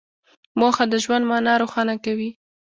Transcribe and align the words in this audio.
موخه 0.59 0.85
د 0.89 0.93
ژوند 1.03 1.23
مانا 1.29 1.53
روښانه 1.61 1.95
کوي. 2.05 2.29